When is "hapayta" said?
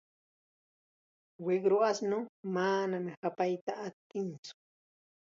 3.19-3.71